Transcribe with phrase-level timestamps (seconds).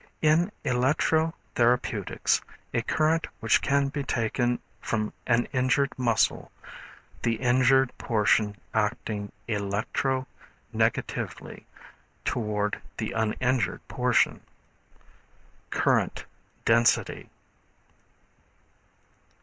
[0.23, 2.41] In electro therapeutics,
[2.73, 6.51] a current which can be taken from an injured muscle,
[7.21, 10.25] the injured portion acting electro
[10.73, 11.67] negatively
[12.25, 14.41] toward the uninjured portion.
[15.69, 16.25] Current
[16.65, 17.29] Density.